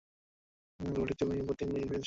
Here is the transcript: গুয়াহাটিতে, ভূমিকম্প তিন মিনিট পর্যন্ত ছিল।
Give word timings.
গুয়াহাটিতে, 0.79 1.23
ভূমিকম্প 1.25 1.51
তিন 1.51 1.67
মিনিট 1.67 1.81
পর্যন্ত 1.81 1.89
ছিল। 1.89 1.99